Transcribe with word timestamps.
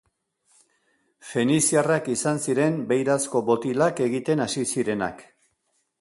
Feniziarrak 1.33 2.09
izan 2.15 2.41
ziren 2.47 2.79
beirazko 2.93 3.45
botilak 3.53 4.05
egiten 4.07 4.43
hasi 4.47 4.69
zirenak. 4.75 5.27